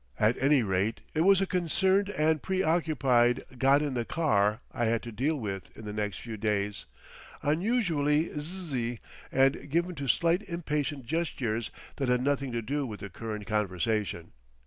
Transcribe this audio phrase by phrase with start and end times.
[0.19, 5.03] At any rate it was a concerned and preoccupied "God in the Car" I had
[5.03, 6.85] to deal with in the next few days,
[7.43, 8.99] unusually Zzzz y
[9.31, 14.31] and given to slight impatient gestures that had nothing to do with the current conversation.